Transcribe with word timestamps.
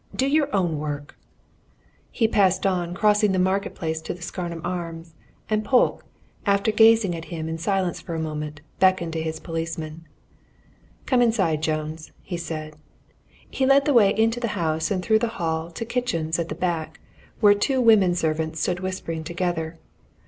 "Do 0.15 0.25
your 0.27 0.49
own 0.51 0.79
work!" 0.79 1.15
He 2.09 2.27
passed 2.27 2.65
on, 2.65 2.95
crossing 2.95 3.33
the 3.33 3.37
Market 3.37 3.75
Place 3.75 4.01
to 4.01 4.15
the 4.15 4.23
Scarnham 4.23 4.61
Arms, 4.65 5.13
and 5.47 5.63
Polke, 5.63 6.03
after 6.43 6.71
gazing 6.71 7.15
at 7.15 7.25
him 7.25 7.47
in 7.47 7.59
silence 7.59 8.01
for 8.01 8.15
a 8.15 8.19
moment, 8.19 8.61
beckoned 8.79 9.13
to 9.13 9.21
his 9.21 9.39
policeman. 9.39 10.07
"Come 11.05 11.21
inside, 11.21 11.61
Jones," 11.61 12.11
he 12.23 12.35
said. 12.35 12.77
He 13.47 13.67
led 13.67 13.85
the 13.85 13.93
way 13.93 14.11
into 14.17 14.39
the 14.39 14.47
house 14.57 14.89
and 14.89 15.03
through 15.03 15.19
the 15.19 15.27
hall 15.37 15.69
to 15.69 15.81
the 15.85 15.91
kitchens 15.91 16.39
at 16.39 16.49
the 16.49 16.55
back, 16.55 16.99
where 17.39 17.53
two 17.53 17.79
women 17.79 18.15
servants 18.15 18.59
stood 18.59 18.79
whispering 18.79 19.23
together. 19.23 19.77